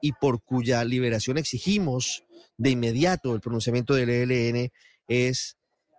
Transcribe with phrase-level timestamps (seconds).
[0.00, 2.24] y por cuya liberación exigimos
[2.56, 4.70] de inmediato el pronunciamiento del ELN
[5.06, 5.56] es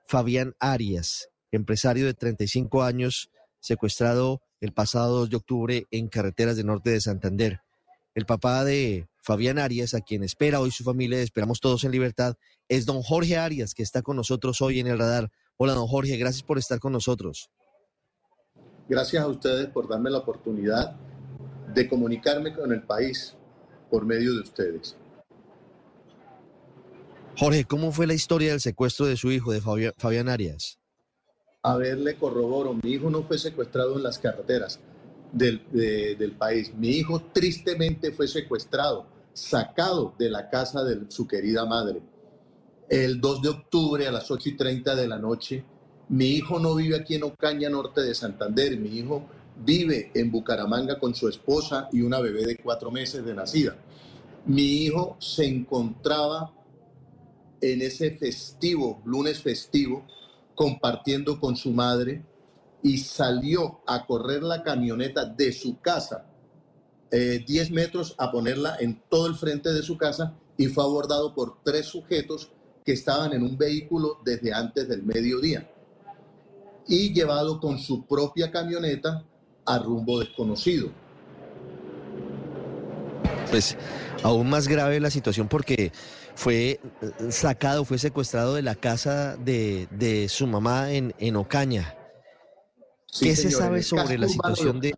[0.07, 6.67] Fabián Arias, empresario de 35 años, secuestrado el pasado 2 de octubre en carreteras del
[6.67, 7.61] norte de Santander.
[8.15, 12.35] El papá de Fabián Arias, a quien espera hoy su familia, esperamos todos en libertad,
[12.67, 15.31] es don Jorge Arias, que está con nosotros hoy en el radar.
[15.57, 17.49] Hola, don Jorge, gracias por estar con nosotros.
[18.87, 20.95] Gracias a ustedes por darme la oportunidad
[21.73, 23.35] de comunicarme con el país
[23.89, 24.95] por medio de ustedes.
[27.37, 29.61] Jorge, ¿cómo fue la historia del secuestro de su hijo, de
[29.97, 30.77] Fabián Arias?
[31.63, 34.79] A ver, le corroboro, mi hijo no fue secuestrado en las carreteras
[35.31, 36.73] del, del país.
[36.75, 42.01] Mi hijo tristemente fue secuestrado, sacado de la casa de su querida madre.
[42.89, 45.63] El 2 de octubre a las 8 y 30 de la noche,
[46.09, 48.77] mi hijo no vive aquí en Ocaña, norte de Santander.
[48.77, 49.23] Mi hijo
[49.63, 53.75] vive en Bucaramanga con su esposa y una bebé de cuatro meses de nacida.
[54.45, 56.53] Mi hijo se encontraba
[57.61, 60.05] en ese festivo, lunes festivo,
[60.55, 62.23] compartiendo con su madre
[62.81, 66.25] y salió a correr la camioneta de su casa,
[67.11, 71.33] 10 eh, metros, a ponerla en todo el frente de su casa y fue abordado
[71.33, 72.51] por tres sujetos
[72.85, 75.69] que estaban en un vehículo desde antes del mediodía
[76.87, 79.23] y llevado con su propia camioneta
[79.69, 80.89] a rumbo desconocido.
[83.51, 83.77] Pues
[84.23, 85.91] aún más grave la situación porque
[86.35, 86.79] fue
[87.29, 91.95] sacado, fue secuestrado de la casa de, su mamá en, en Ocaña.
[93.19, 94.93] ¿Qué se sabe sobre la situación de...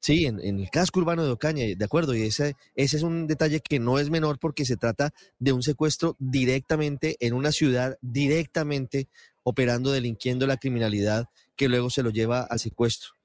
[0.00, 3.60] Sí, en, el casco urbano de Ocaña, de acuerdo, y ese, ese es un detalle
[3.60, 9.08] que no es menor porque se trata de un secuestro directamente en una ciudad, directamente
[9.44, 11.26] operando, delinquiendo la criminalidad
[11.56, 13.21] que luego se lo lleva al secuestro.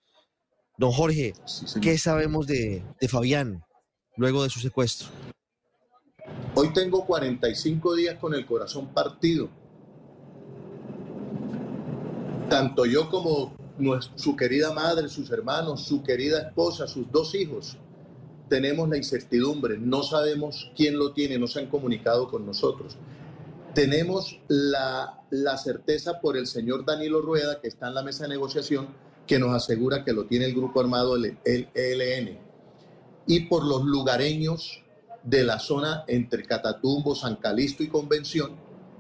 [0.78, 1.34] Don Jorge,
[1.82, 3.64] ¿qué sabemos de, de Fabián
[4.16, 5.08] luego de su secuestro?
[6.54, 9.50] Hoy tengo 45 días con el corazón partido.
[12.48, 13.56] Tanto yo como
[14.16, 17.80] su querida madre, sus hermanos, su querida esposa, sus dos hijos,
[18.48, 22.98] tenemos la incertidumbre, no sabemos quién lo tiene, no se han comunicado con nosotros.
[23.74, 28.30] Tenemos la, la certeza por el señor Danilo Rueda, que está en la mesa de
[28.30, 28.90] negociación,
[29.28, 32.40] que nos asegura que lo tiene el grupo armado, el ELN.
[33.28, 34.84] Y por los lugareños
[35.24, 38.52] de la zona entre Catatumbo, San Calisto y Convención,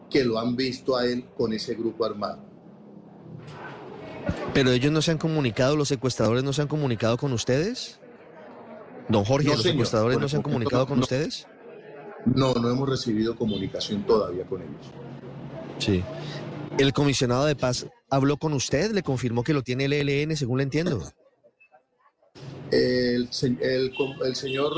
[0.09, 2.39] que lo han visto a él con ese grupo armado.
[4.53, 7.99] Pero ellos no se han comunicado, los secuestradores no se han comunicado con ustedes.
[9.07, 11.47] Don Jorge, ¿los secuestradores no se han comunicado con ustedes?
[12.25, 14.91] No, no hemos recibido comunicación todavía con ellos.
[15.79, 16.03] Sí.
[16.77, 18.91] ¿El comisionado de paz habló con usted?
[18.91, 21.01] ¿Le confirmó que lo tiene el ELN, según le entiendo?
[22.69, 24.73] El, señor,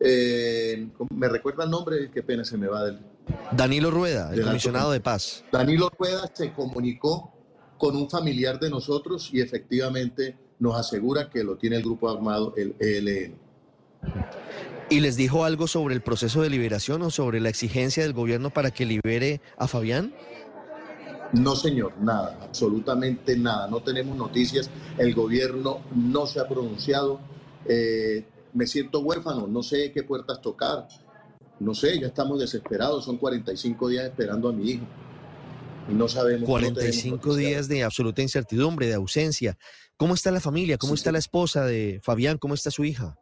[0.00, 2.10] eh, ¿me recuerda el nombre?
[2.12, 2.98] Qué pena se me va del...
[3.52, 5.44] Danilo Rueda, el comisionado de paz.
[5.52, 7.32] Danilo Rueda se comunicó
[7.78, 12.54] con un familiar de nosotros y efectivamente nos asegura que lo tiene el grupo armado,
[12.56, 13.38] el ELN.
[14.90, 18.50] ¿Y les dijo algo sobre el proceso de liberación o sobre la exigencia del gobierno
[18.50, 20.14] para que libere a Fabián?
[21.32, 23.66] No, señor, nada, absolutamente nada.
[23.66, 24.70] No tenemos noticias.
[24.98, 27.20] El gobierno no se ha pronunciado.
[27.66, 30.86] Eh, me siento huérfano, no sé qué puertas tocar.
[31.58, 33.04] No sé, ya estamos desesperados.
[33.04, 34.86] Son 45 días esperando a mi hijo
[35.88, 36.48] no sabemos.
[36.48, 39.58] 45 días de absoluta incertidumbre, de ausencia.
[39.96, 40.78] ¿Cómo está la familia?
[40.78, 42.38] ¿Cómo está la esposa de Fabián?
[42.38, 43.16] ¿Cómo está su hija?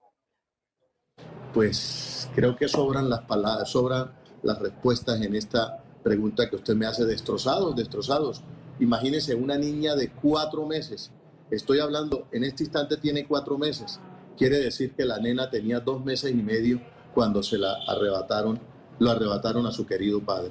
[1.53, 6.87] Pues creo que sobran las palabras, sobran las respuestas en esta pregunta que usted me
[6.87, 8.43] hace, destrozados, destrozados.
[8.81, 11.11] Imagínese una niña de cuatro meses.
[11.51, 14.01] Estoy hablando, en este instante tiene cuatro meses.
[14.37, 16.81] Quiere decir que la nena tenía dos meses y medio
[17.15, 18.59] cuando se la arrebataron,
[18.99, 20.51] lo arrebataron a su querido padre.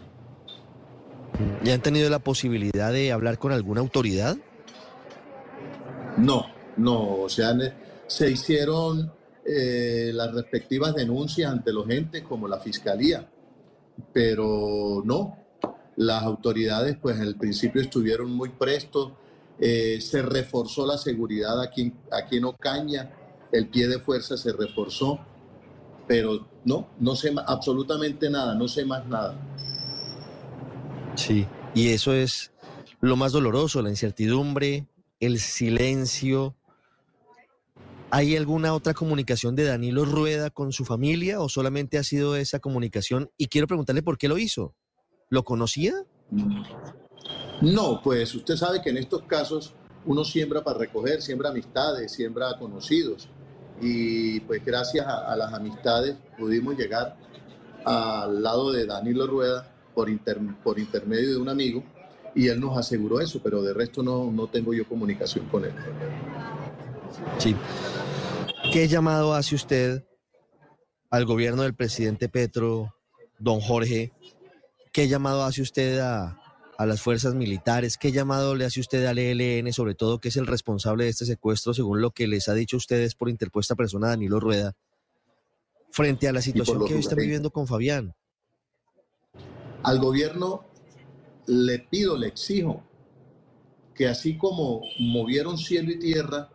[1.63, 4.37] ¿Ya han tenido la posibilidad de hablar con alguna autoridad?
[6.17, 6.45] No,
[6.77, 7.55] no, o sea,
[8.07, 9.11] se hicieron
[9.45, 13.27] eh, las respectivas denuncias ante los entes como la fiscalía,
[14.13, 15.37] pero no,
[15.95, 19.11] las autoridades pues el principio estuvieron muy prestos,
[19.59, 23.11] eh, se reforzó la seguridad aquí, aquí en Ocaña,
[23.51, 25.19] el pie de fuerza se reforzó,
[26.07, 29.39] pero no, no sé absolutamente nada, no sé más nada.
[31.15, 31.45] Sí,
[31.75, 32.51] y eso es
[33.01, 34.87] lo más doloroso, la incertidumbre,
[35.19, 36.55] el silencio.
[38.09, 42.59] ¿Hay alguna otra comunicación de Danilo Rueda con su familia o solamente ha sido esa
[42.59, 43.29] comunicación?
[43.37, 44.75] Y quiero preguntarle por qué lo hizo.
[45.31, 45.93] ¿Lo conocía?
[47.61, 49.73] No, pues usted sabe que en estos casos
[50.05, 53.29] uno siembra para recoger, siembra amistades, siembra conocidos.
[53.81, 57.15] y pues gracias a, las amistades pudimos llegar
[57.85, 60.09] al lado de Danilo Rueda por,
[60.63, 61.81] por intermedio de un amigo
[62.35, 65.73] y él nos aseguró eso, pero de resto no, no tengo yo comunicación con él.
[67.37, 67.55] Sí.
[68.73, 70.03] ¿Qué llamado hace usted
[71.09, 72.93] al gobierno del presidente Petro,
[73.39, 74.11] don Jorge?
[74.91, 76.37] ¿Qué llamado hace usted a,
[76.77, 77.97] a las fuerzas militares?
[77.97, 81.25] ¿Qué llamado le hace usted al ELN, sobre todo que es el responsable de este
[81.25, 84.73] secuestro, según lo que les ha dicho ustedes por interpuesta persona Danilo Rueda,
[85.91, 88.15] frente a la situación que hoy están viviendo con Fabián?
[89.83, 90.65] Al gobierno
[91.47, 92.83] le pido, le exijo
[93.95, 96.49] que así como movieron cielo y tierra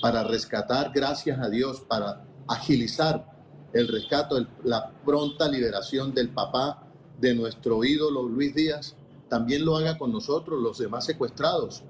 [0.00, 3.32] para rescatar, gracias a Dios, para agilizar
[3.72, 6.85] el rescate, la pronta liberación del papá
[7.20, 8.96] de nuestro ídolo Luis Díaz,
[9.28, 11.82] también lo haga con nosotros, los demás secuestrados,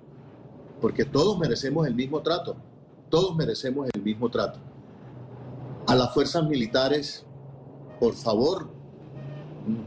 [0.80, 2.56] porque todos merecemos el mismo trato,
[3.10, 4.58] todos merecemos el mismo trato.
[5.86, 7.24] A las fuerzas militares,
[8.00, 8.68] por favor,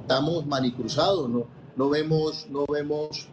[0.02, 3.30] estamos manicruzados, no, no vemos, no vemos,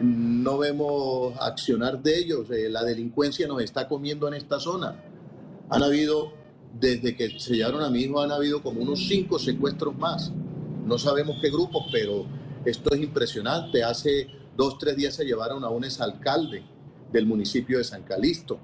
[0.00, 2.50] no vemos accionar de ellos.
[2.50, 4.96] Eh, la delincuencia nos está comiendo en esta zona.
[5.70, 6.32] Han habido,
[6.78, 10.32] desde que se llevaron a mi hijo, han habido como unos cinco secuestros más.
[10.84, 12.26] No sabemos qué grupos, pero
[12.64, 13.82] esto es impresionante.
[13.82, 16.62] Hace dos, tres días se llevaron a un exalcalde
[17.10, 18.58] del municipio de San Calixto.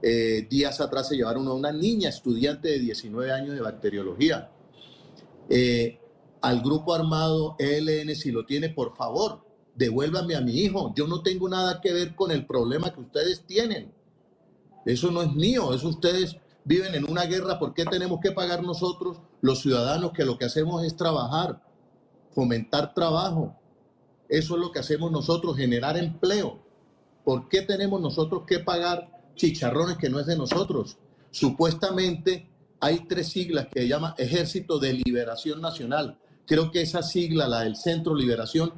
[0.00, 4.50] Eh, días atrás se llevaron a una niña estudiante de 19 años de bacteriología.
[5.48, 5.98] Eh,
[6.40, 10.92] al grupo armado ELN, si lo tiene, por favor, devuélvame a mi hijo.
[10.94, 13.92] Yo no tengo nada que ver con el problema que ustedes tienen.
[14.84, 16.36] Eso no es mío, eso ustedes
[16.66, 17.58] viven en una guerra.
[17.58, 21.62] ¿Por qué tenemos que pagar nosotros, los ciudadanos, que lo que hacemos es trabajar?
[22.36, 23.58] fomentar trabajo.
[24.28, 26.62] Eso es lo que hacemos nosotros, generar empleo.
[27.24, 30.98] ¿Por qué tenemos nosotros que pagar chicharrones que no es de nosotros?
[31.30, 36.18] Supuestamente hay tres siglas que se llama Ejército de Liberación Nacional.
[36.46, 38.74] Creo que esa sigla, la del Centro Liberación,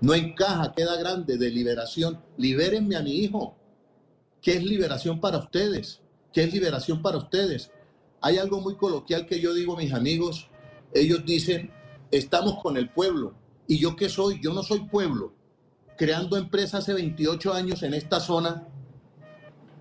[0.00, 2.20] no encaja, queda grande de liberación.
[2.36, 3.56] Libérenme a mi hijo.
[4.40, 6.00] ¿Qué es liberación para ustedes?
[6.32, 7.70] ¿Qué es liberación para ustedes?
[8.20, 10.48] Hay algo muy coloquial que yo digo a mis amigos.
[10.94, 11.72] Ellos dicen,
[12.10, 13.34] estamos con el pueblo.
[13.66, 14.40] ¿Y yo qué soy?
[14.42, 15.34] Yo no soy pueblo.
[15.96, 18.66] Creando empresas hace 28 años en esta zona,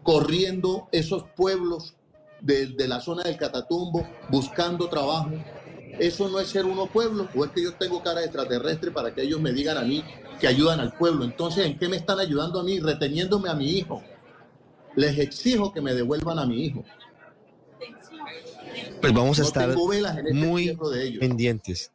[0.03, 1.95] corriendo esos pueblos
[2.41, 5.31] de, la zona del Catatumbo, buscando trabajo.
[5.99, 7.29] ¿Eso no es ser uno pueblo?
[7.35, 10.03] ¿O es que yo tengo cara de extraterrestre para que ellos me digan a mí
[10.39, 11.23] que ayudan al pueblo?
[11.23, 12.79] Entonces, ¿en qué me están ayudando a mí?
[12.79, 14.01] Reteniéndome a mi hijo.
[14.95, 16.83] Les exijo que me devuelvan a mi hijo.
[19.01, 20.77] Pues vamos a estar este muy
[21.19, 21.91] pendientes.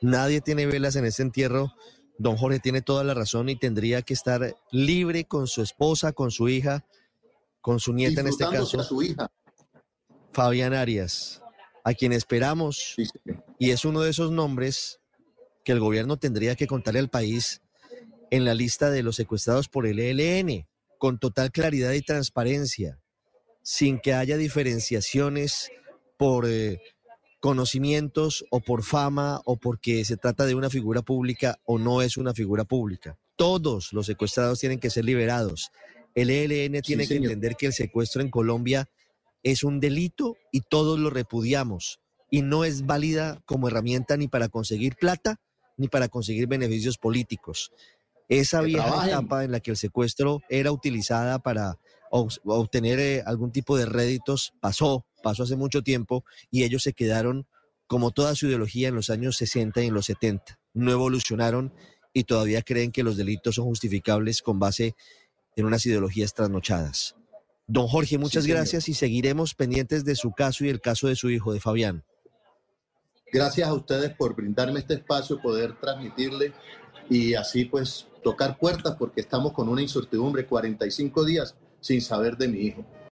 [0.00, 1.72] Nadie tiene velas en ese entierro.
[2.18, 6.30] Don Jorge tiene toda la razón y tendría que estar libre con su esposa, con
[6.30, 6.84] su hija,
[7.60, 8.82] con su nieta en este caso.
[8.82, 9.30] su hija.
[10.32, 11.42] Fabián Arias,
[11.84, 12.96] a quien esperamos,
[13.58, 15.00] y es uno de esos nombres
[15.64, 17.60] que el gobierno tendría que contarle al país
[18.30, 20.66] en la lista de los secuestrados por el ELN,
[20.98, 22.98] con total claridad y transparencia,
[23.62, 25.70] sin que haya diferenciaciones
[26.16, 26.80] por eh,
[27.40, 32.16] conocimientos o por fama o porque se trata de una figura pública o no es
[32.16, 33.16] una figura pública.
[33.36, 35.70] Todos los secuestrados tienen que ser liberados.
[36.14, 38.88] El ELN tiene que entender que el secuestro en Colombia
[39.44, 44.48] es un delito y todos lo repudiamos y no es válida como herramienta ni para
[44.48, 45.36] conseguir plata
[45.76, 47.70] ni para conseguir beneficios políticos.
[48.28, 51.78] Esa vieja etapa en la que el secuestro era utilizada para
[52.10, 57.46] obtener eh, algún tipo de réditos pasó pasó hace mucho tiempo y ellos se quedaron
[57.86, 60.58] como toda su ideología en los años 60 y en los 70.
[60.74, 61.72] No evolucionaron
[62.12, 64.94] y todavía creen que los delitos son justificables con base
[65.56, 67.16] en unas ideologías trasnochadas.
[67.66, 71.30] Don Jorge, muchas gracias y seguiremos pendientes de su caso y el caso de su
[71.30, 72.04] hijo, de Fabián.
[73.32, 76.52] Gracias a ustedes por brindarme este espacio, poder transmitirle
[77.10, 82.48] y así pues tocar puertas porque estamos con una incertidumbre, 45 días sin saber de
[82.48, 82.84] mi hijo.